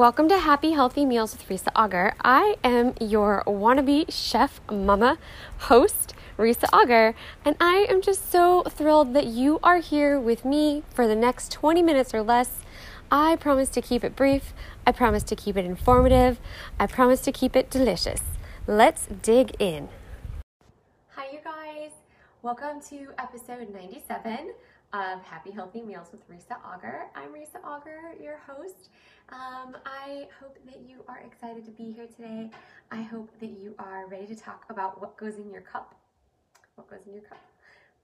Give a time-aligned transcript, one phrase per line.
[0.00, 2.14] Welcome to Happy Healthy Meals with Risa Auger.
[2.24, 5.18] I am your wannabe chef mama
[5.68, 10.84] host, Risa Auger, and I am just so thrilled that you are here with me
[10.94, 12.62] for the next 20 minutes or less.
[13.12, 14.54] I promise to keep it brief,
[14.86, 16.40] I promise to keep it informative,
[16.78, 18.22] I promise to keep it delicious.
[18.66, 19.90] Let's dig in.
[21.08, 21.90] Hi, you guys.
[22.40, 24.54] Welcome to episode 97
[24.92, 27.02] of Happy Healthy Meals with Risa Auger.
[27.14, 28.88] I'm Risa Auger, your host.
[29.28, 32.50] Um, I hope that you are excited to be here today.
[32.90, 35.94] I hope that you are ready to talk about what goes in your cup.
[36.74, 37.38] What goes in your cup?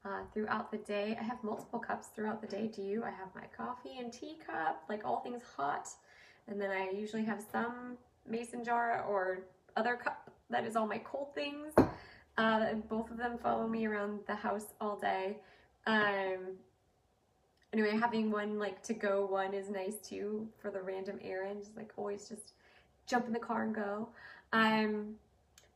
[0.04, 2.68] Uh, throughout the day, I have multiple cups throughout the day.
[2.68, 3.02] Do you?
[3.02, 5.88] I have my coffee and tea cup, like all things hot.
[6.46, 7.98] And then I usually have some
[8.28, 9.40] mason jar or
[9.76, 11.72] other cup that is all my cold things.
[12.38, 15.38] Uh, both of them follow me around the house all day.
[15.88, 16.58] Um,
[17.72, 21.70] anyway, having one like to go one is nice too for the random errands.
[21.76, 22.52] Like always just
[23.06, 24.08] jump in the car and go.
[24.52, 25.14] Um,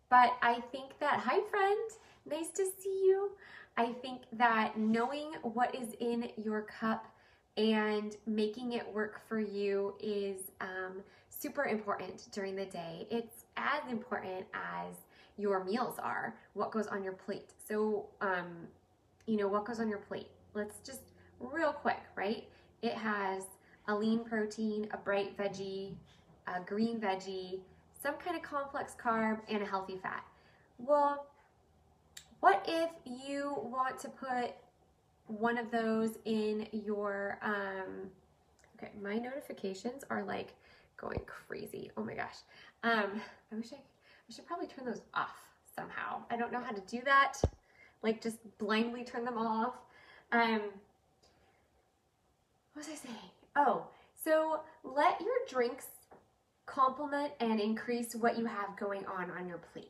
[0.09, 1.91] but I think that, hi friend,
[2.29, 3.31] nice to see you.
[3.77, 7.07] I think that knowing what is in your cup
[7.57, 13.07] and making it work for you is um, super important during the day.
[13.11, 14.97] It's as important as
[15.37, 17.51] your meals are, what goes on your plate.
[17.67, 18.67] So, um,
[19.27, 20.29] you know, what goes on your plate?
[20.55, 21.01] Let's just
[21.41, 22.45] real quick, right?
[22.83, 23.45] It has
[23.89, 25.95] a lean protein, a bright veggie,
[26.47, 27.61] a green veggie,
[28.03, 30.25] some kind of complex carb, and a healthy fat.
[30.79, 31.27] Well,
[32.41, 34.53] what if you want to put
[35.27, 38.11] one of those in your, um,
[38.77, 40.55] okay, my notifications are like
[40.97, 41.91] going crazy.
[41.97, 42.37] Oh my gosh.
[42.83, 43.21] Um,
[43.53, 45.37] I wish I, I should probably turn those off
[45.75, 46.23] somehow.
[46.31, 47.35] I don't know how to do that.
[48.03, 49.75] Like just blindly turn them off.
[50.33, 50.63] Um,
[52.73, 53.31] what was I saying?
[53.57, 53.87] Oh,
[54.25, 55.87] so let your drinks
[56.67, 59.89] complement and increase what you have going on on your plates.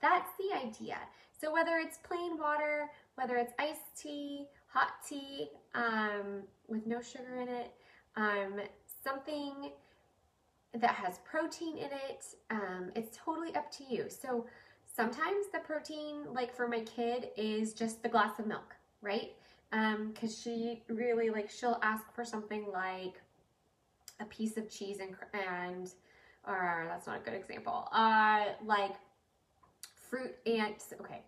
[0.00, 0.96] That's the idea.
[1.38, 7.36] So whether it's plain water, whether it's iced tea, hot tea um, with no sugar
[7.40, 7.72] in it,
[8.16, 8.60] um,
[9.02, 9.70] something
[10.72, 14.06] that has protein in it, um, it's totally up to you.
[14.08, 14.46] So
[14.94, 19.32] sometimes the protein, like for my kid, is just the glass of milk, right?
[19.74, 23.20] Because um, she really like she'll ask for something like
[24.20, 25.90] a piece of cheese and and
[26.46, 27.88] or that's not a good example.
[27.92, 28.94] Uh, like
[30.08, 31.22] fruit and okay,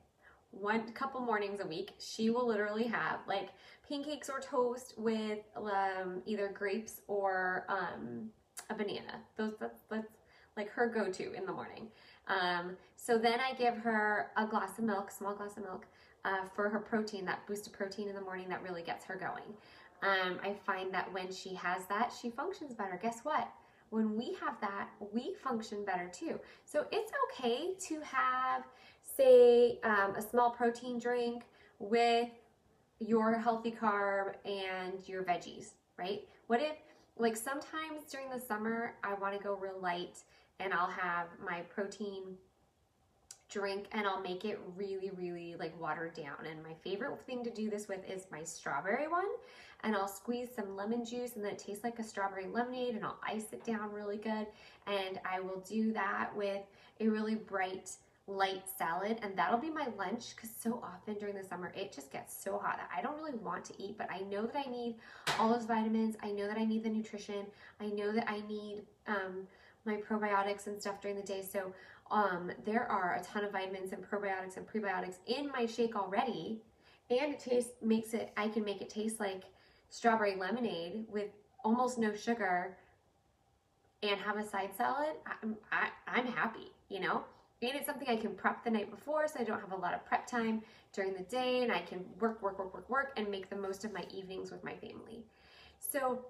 [0.51, 3.49] one couple mornings a week, she will literally have like
[3.89, 8.29] pancakes or toast with um, either grapes or um,
[8.71, 9.21] a banana.
[9.37, 10.13] Those that's, that's
[10.57, 11.89] like her go-to in the morning.
[12.29, 15.87] Um, so then I give her a glass of milk, small glass of milk,
[16.27, 19.17] uh, for her protein, that boost of protein in the morning that really gets her
[19.17, 19.55] going.
[20.03, 22.99] Um, I find that when she has that, she functions better.
[23.01, 23.49] Guess what?
[23.91, 26.41] When we have that, we function better too.
[26.65, 28.65] So it's okay to have,
[29.01, 31.45] say, um, a small protein drink
[31.79, 32.29] with
[32.99, 36.27] your healthy carb and your veggies, right?
[36.49, 36.77] What if,
[37.17, 40.25] like, sometimes during the summer, I want to go real light
[40.59, 42.37] and I'll have my protein
[43.49, 46.47] drink and I'll make it really, really like watered down.
[46.49, 49.29] And my favorite thing to do this with is my strawberry one.
[49.83, 53.05] And I'll squeeze some lemon juice and then it tastes like a strawberry lemonade and
[53.05, 54.47] I'll ice it down really good.
[54.87, 56.63] And I will do that with
[57.01, 57.91] a really bright
[58.29, 62.11] light salad and that'll be my lunch because so often during the summer it just
[62.11, 64.69] gets so hot that I don't really want to eat but I know that I
[64.69, 64.97] need
[65.39, 67.47] all those vitamins I know that I need the nutrition
[67.81, 69.47] I know that I need um,
[69.87, 71.73] my probiotics and stuff during the day so
[72.11, 76.61] um, there are a ton of vitamins and probiotics and prebiotics in my shake already,
[77.11, 78.33] and it tastes makes it.
[78.37, 79.45] I can make it taste like
[79.91, 81.31] strawberry lemonade with
[81.65, 82.77] almost no sugar,
[84.03, 85.15] and have a side salad.
[85.43, 87.25] I'm I, I'm happy, you know.
[87.63, 89.95] And it's something I can prep the night before, so I don't have a lot
[89.95, 93.29] of prep time during the day, and I can work, work, work, work, work, and
[93.31, 95.25] make the most of my evenings with my family.
[95.81, 96.27] So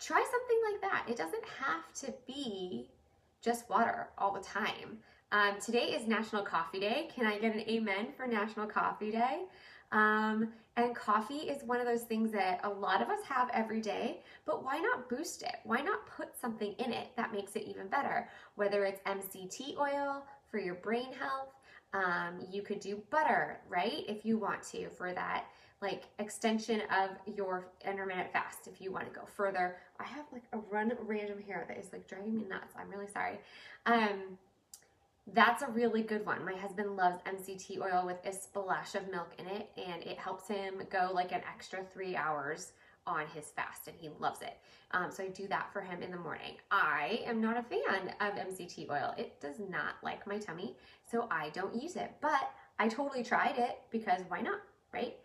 [0.00, 1.04] try something like that.
[1.08, 2.88] It doesn't have to be
[3.40, 4.98] just water all the time.
[5.30, 7.08] Um, today is National Coffee Day.
[7.14, 9.42] Can I get an amen for National Coffee Day?
[9.92, 13.80] Um, and coffee is one of those things that a lot of us have every
[13.80, 15.56] day, but why not boost it?
[15.64, 18.28] Why not put something in it that makes it even better?
[18.54, 21.48] Whether it's MCT oil for your brain health,
[21.92, 24.04] um, you could do butter, right?
[24.08, 25.46] If you want to for that
[25.80, 29.76] like extension of your intermittent fast if you want to go further.
[30.00, 32.74] I have like a run random hair that is like driving me nuts.
[32.76, 33.38] I'm really sorry.
[33.86, 34.38] Um,
[35.34, 36.44] that's a really good one.
[36.44, 40.48] My husband loves MCT oil with a splash of milk in it, and it helps
[40.48, 42.72] him go like an extra three hours
[43.08, 44.58] on his fast and he loves it.
[44.92, 46.56] Um, so I do that for him in the morning.
[46.70, 49.14] I am not a fan of MCT oil.
[49.16, 50.76] It does not like my tummy,
[51.10, 52.12] so I don't use it.
[52.20, 54.60] But I totally tried it because why not,
[54.92, 55.16] right?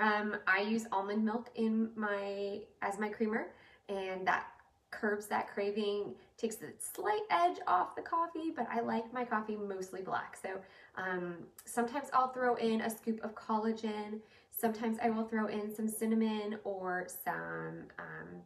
[0.00, 3.48] Um, I use almond milk in my as my creamer,
[3.88, 4.46] and that
[4.90, 9.56] curbs that craving, takes the slight edge off the coffee, but I like my coffee
[9.56, 10.38] mostly black.
[10.40, 10.50] So
[10.96, 14.20] um, sometimes I'll throw in a scoop of collagen.
[14.58, 18.42] Sometimes I will throw in some cinnamon or some um,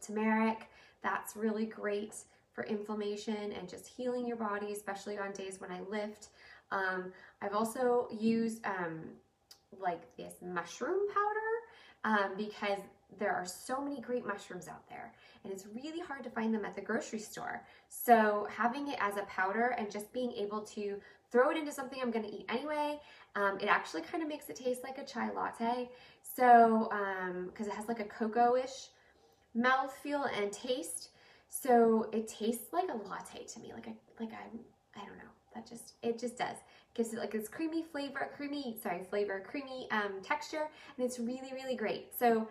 [0.00, 0.68] turmeric.
[1.02, 2.14] That's really great
[2.52, 6.28] for inflammation and just healing your body, especially on days when I lift.
[6.70, 9.00] Um, I've also used um,
[9.80, 11.54] like this mushroom powder
[12.04, 12.78] um, because
[13.18, 15.12] there are so many great mushrooms out there
[15.44, 17.62] and it's really hard to find them at the grocery store.
[17.88, 20.96] So having it as a powder and just being able to
[21.34, 23.00] throw it into something I'm gonna eat anyway,
[23.34, 25.90] um, it actually kind of makes it taste like a chai latte.
[26.22, 26.88] So,
[27.50, 28.90] because um, it has like a cocoa-ish
[29.52, 31.08] mouth feel and taste.
[31.48, 34.60] So it tastes like a latte to me, like a, like I'm,
[34.94, 36.56] I don't know, that just, it just does.
[36.94, 41.50] Gives it like this creamy flavor, creamy, sorry, flavor, creamy um, texture, and it's really,
[41.52, 42.16] really great.
[42.16, 42.48] So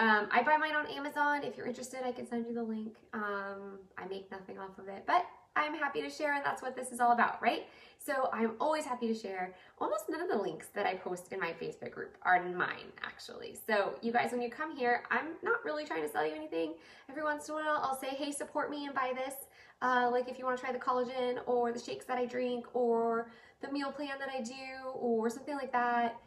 [0.00, 1.44] um, I buy mine on Amazon.
[1.44, 2.96] If you're interested, I can send you the link.
[3.14, 5.24] Um, I make nothing off of it, but
[5.58, 7.66] I'm happy to share, and that's what this is all about, right?
[7.98, 9.54] So I'm always happy to share.
[9.80, 13.56] Almost none of the links that I post in my Facebook group are mine, actually.
[13.66, 16.74] So you guys, when you come here, I'm not really trying to sell you anything.
[17.10, 19.34] Every once in a while, I'll say, hey, support me and buy this.
[19.82, 22.66] Uh, like if you want to try the collagen or the shakes that I drink
[22.72, 23.30] or
[23.60, 26.20] the meal plan that I do or something like that,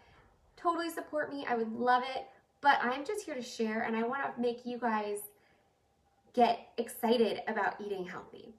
[0.58, 1.46] totally support me.
[1.48, 2.26] I would love it.
[2.60, 5.20] But I'm just here to share and I want to make you guys
[6.34, 8.56] get excited about eating healthy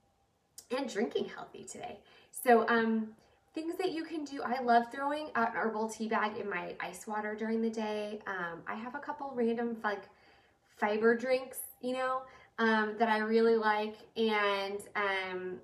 [0.76, 1.99] and drinking healthy today.
[2.31, 3.09] So, um,
[3.55, 4.43] things that you can do.
[4.43, 8.20] I love throwing an herbal tea bag in my ice water during the day.
[8.26, 10.05] Um, I have a couple random like
[10.76, 12.23] fiber drinks, you know,
[12.59, 15.61] um, that I really like, and um,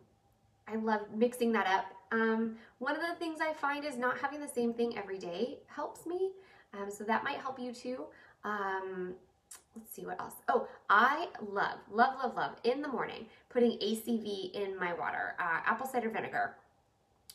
[0.66, 1.86] I love mixing that up.
[2.12, 5.58] Um, one of the things I find is not having the same thing every day
[5.66, 6.32] helps me.
[6.74, 8.04] Um, so that might help you too.
[8.44, 9.14] Um,
[9.76, 10.34] let's see what else.
[10.48, 15.60] Oh, I love, love, love, love in the morning putting ACV in my water, uh,
[15.64, 16.56] apple cider vinegar.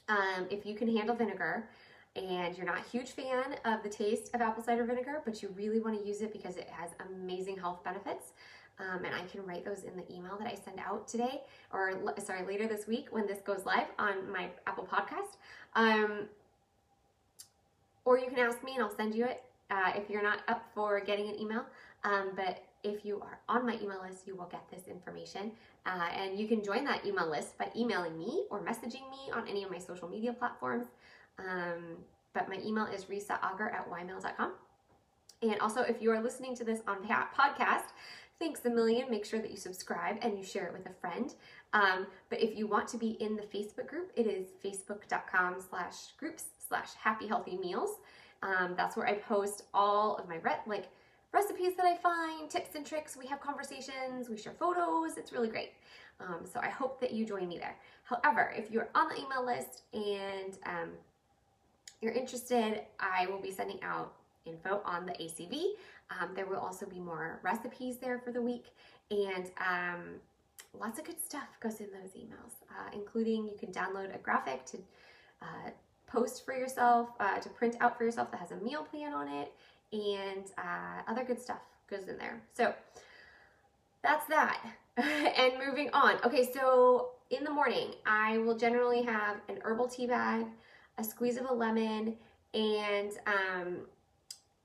[0.10, 1.70] Um, if you can handle vinegar
[2.16, 5.50] and you're not a huge fan of the taste of apple cider vinegar, but you
[5.56, 8.34] really want to use it because it has amazing health benefits.
[8.80, 11.94] Um, and I can write those in the email that I send out today, or
[12.18, 15.38] sorry, later this week when this goes live on my Apple podcast.
[15.76, 16.28] Um,
[18.06, 20.66] or you can ask me and I'll send you it uh, if you're not up
[20.74, 21.66] for getting an email.
[22.04, 25.52] Um, but if you are on my email list, you will get this information.
[25.86, 29.48] Uh, and you can join that email list by emailing me or messaging me on
[29.48, 30.88] any of my social media platforms.
[31.40, 31.98] Um,
[32.34, 34.54] but my email is risaagar at ymail.com.
[35.42, 37.92] And also, if you are listening to this on the podcast,
[38.40, 39.10] thanks a million.
[39.10, 41.34] Make sure that you subscribe and you share it with a friend.
[41.74, 46.14] Um, but if you want to be in the Facebook group, it is facebook.com slash
[46.18, 47.98] groups slash happy healthy meals.
[48.42, 50.90] Um, that's where I post all of my re- like
[51.34, 53.18] recipes that I find, tips and tricks.
[53.18, 55.18] We have conversations, we share photos.
[55.18, 55.72] It's really great.
[56.20, 57.76] Um, so I hope that you join me there.
[58.04, 60.90] However, if you're on the email list and um,
[62.02, 64.14] you're interested, I will be sending out
[64.46, 65.72] info on the ACV.
[66.20, 68.68] Um, there will also be more recipes there for the week
[69.10, 70.04] and um,
[70.80, 74.66] lots of good stuff goes in those emails, uh, including you can download a graphic
[74.66, 74.78] to
[75.42, 75.70] uh,
[76.08, 79.28] post for yourself, uh, to print out for yourself that has a meal plan on
[79.28, 79.52] it,
[79.94, 82.42] and uh, other good stuff goes in there.
[82.54, 82.74] So
[84.02, 84.60] that's that.
[84.98, 86.18] and moving on.
[86.26, 90.46] Okay, so in the morning, I will generally have an herbal tea bag,
[90.98, 92.16] a squeeze of a lemon,
[92.54, 93.78] and um,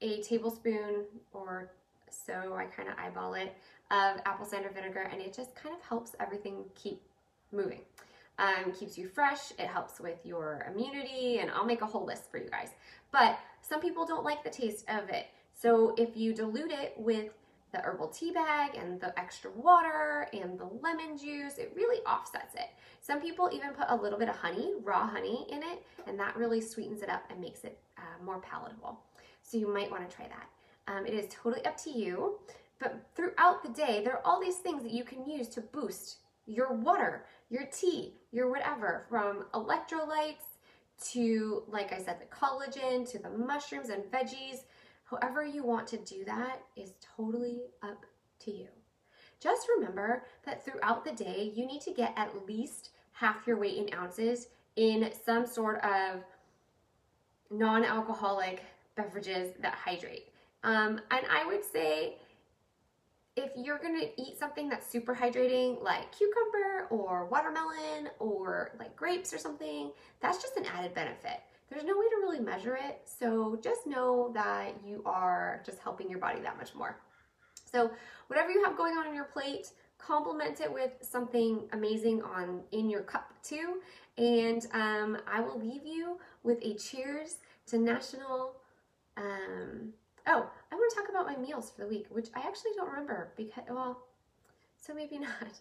[0.00, 1.70] a tablespoon or
[2.10, 3.54] so, I kind of eyeball it,
[3.90, 7.00] of apple cider vinegar, and it just kind of helps everything keep
[7.52, 7.80] moving
[8.38, 9.50] um, keeps you fresh.
[9.58, 12.70] It helps with your immunity, and I'll make a whole list for you guys.
[13.12, 15.26] But some people don't like the taste of it.
[15.54, 17.32] So if you dilute it with
[17.72, 22.54] the herbal tea bag and the extra water and the lemon juice, it really offsets
[22.54, 22.68] it.
[23.00, 26.36] Some people even put a little bit of honey, raw honey in it, and that
[26.36, 29.00] really sweetens it up and makes it uh, more palatable.
[29.42, 30.48] So you might want to try that.
[30.86, 32.38] Um, it is totally up to you.
[32.78, 36.18] But throughout the day, there are all these things that you can use to boost
[36.46, 40.44] your water, your tea, your whatever, from electrolytes
[41.12, 44.64] to, like I said, the collagen to the mushrooms and veggies.
[45.04, 48.04] However, you want to do that is totally up
[48.40, 48.68] to you.
[49.40, 53.76] Just remember that throughout the day, you need to get at least half your weight
[53.76, 56.24] in ounces in some sort of
[57.50, 58.62] non alcoholic
[58.96, 60.28] beverages that hydrate.
[60.64, 62.16] Um, and I would say
[63.38, 69.32] if you're gonna eat something that's super hydrating, like cucumber or watermelon or like grapes
[69.32, 71.40] or something, that's just an added benefit.
[71.70, 76.10] There's no way to really measure it, so just know that you are just helping
[76.10, 76.98] your body that much more.
[77.70, 77.90] So
[78.26, 82.88] whatever you have going on in your plate, complement it with something amazing on in
[82.90, 83.80] your cup too.
[84.16, 88.54] And um, I will leave you with a cheers to National.
[89.16, 89.92] Um,
[90.28, 92.88] oh, I want to talk about my meals for the week, which I actually don't
[92.88, 94.04] remember because well,
[94.80, 95.60] so maybe not.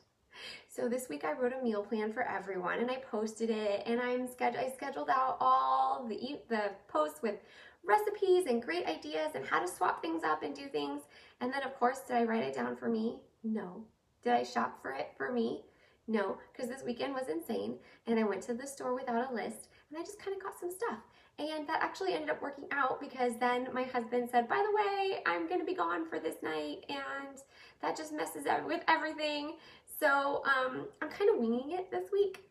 [0.67, 3.99] So this week I wrote a meal plan for everyone and I posted it and
[3.99, 7.35] I'm scheduled I scheduled out all the the posts with
[7.83, 11.03] recipes and great ideas and how to swap things up and do things.
[11.41, 13.17] And then of course, did I write it down for me?
[13.43, 13.83] No.
[14.23, 15.63] Did I shop for it for me?
[16.07, 19.69] No, because this weekend was insane and I went to the store without a list
[19.89, 20.99] and I just kind of got some stuff.
[21.39, 25.19] And that actually ended up working out because then my husband said, by the way,
[25.27, 27.37] I'm going to be gone for this night and
[27.81, 29.53] that just messes up with everything.
[29.99, 32.49] So um, I'm kind of winging it this week,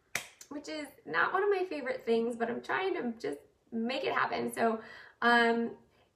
[0.50, 3.40] which is not one of my favorite things, but I'm trying to just
[3.72, 4.52] make it happen.
[4.52, 4.78] So
[5.20, 5.72] um,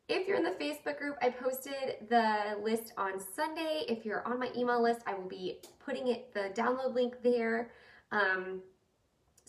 [0.09, 3.85] if you're in the Facebook group, I posted the list on Sunday.
[3.89, 7.71] If you're on my email list, I will be putting it the download link there.
[8.13, 8.61] Um,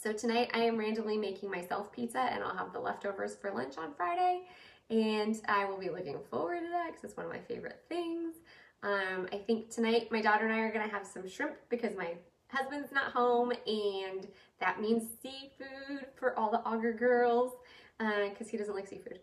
[0.01, 3.77] so tonight I am randomly making myself pizza and I'll have the leftovers for lunch
[3.77, 4.41] on Friday.
[4.89, 8.37] And I will be looking forward to that because it's one of my favorite things.
[8.81, 12.15] Um, I think tonight my daughter and I are to have some shrimp because my
[12.47, 14.27] husband's not home and
[14.59, 17.53] that means seafood for all the Auger girls
[17.99, 19.19] because uh, he doesn't like seafood.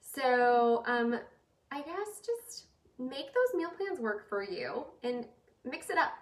[0.00, 1.14] So um,
[1.70, 2.64] I guess just
[2.98, 5.26] make those meal plans work for you and
[5.64, 6.12] mix it up.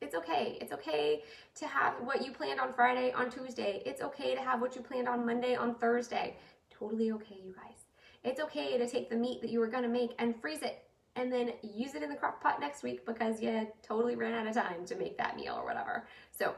[0.00, 0.58] It's okay.
[0.60, 1.22] It's okay
[1.56, 3.82] to have what you planned on Friday on Tuesday.
[3.86, 6.36] It's okay to have what you planned on Monday on Thursday.
[6.70, 7.78] Totally okay, you guys.
[8.22, 10.82] It's okay to take the meat that you were to make and freeze it
[11.14, 14.46] and then use it in the crock pot next week because you totally ran out
[14.46, 16.06] of time to make that meal or whatever.
[16.30, 16.54] So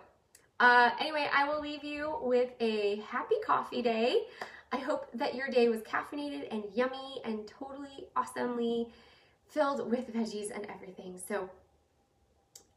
[0.59, 4.23] uh, anyway, I will leave you with a happy coffee day.
[4.73, 8.88] I hope that your day was caffeinated and yummy and totally awesomely
[9.47, 11.21] filled with veggies and everything.
[11.28, 11.49] So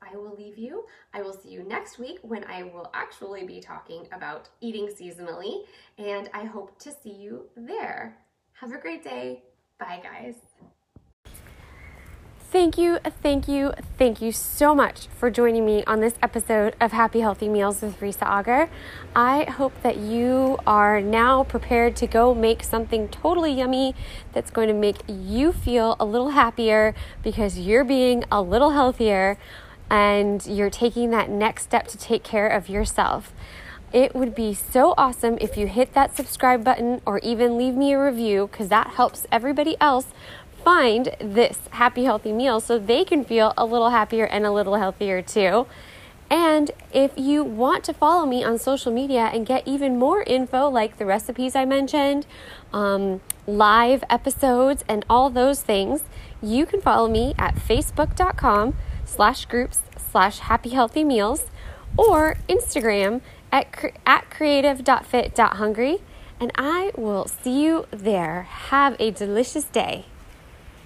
[0.02, 0.86] I will leave you.
[1.14, 5.64] I will see you next week when I will actually be talking about eating seasonally,
[5.98, 8.18] and I hope to see you there.
[8.54, 9.44] Have a great day.
[9.80, 10.36] Bye, guys.
[12.52, 16.92] Thank you, thank you, thank you so much for joining me on this episode of
[16.92, 18.70] Happy Healthy Meals with Risa Auger.
[19.16, 23.96] I hope that you are now prepared to go make something totally yummy
[24.34, 26.94] that's going to make you feel a little happier
[27.24, 29.38] because you're being a little healthier
[29.92, 33.34] and you're taking that next step to take care of yourself.
[33.92, 37.92] It would be so awesome if you hit that subscribe button or even leave me
[37.92, 40.08] a review because that helps everybody else
[40.64, 44.76] find this happy, healthy meal so they can feel a little happier and a little
[44.76, 45.68] healthier too.
[46.30, 50.70] And if you want to follow me on social media and get even more info,
[50.70, 52.26] like the recipes I mentioned,
[52.72, 56.04] um, live episodes, and all those things,
[56.42, 58.76] you can follow me at facebook.com
[59.12, 59.80] slash groups
[60.12, 61.46] slash happy healthy meals
[61.98, 63.68] or Instagram at,
[64.06, 66.00] at creative.fit.hungry.
[66.40, 68.44] And I will see you there.
[68.44, 70.06] Have a delicious day.